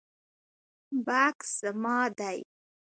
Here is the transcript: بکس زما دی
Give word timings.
بکس 1.07 1.47
زما 1.61 1.97
دی 2.17 2.39